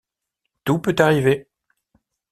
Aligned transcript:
Tout 0.63 0.79
peut 0.81 0.95
arriver. 0.99 1.47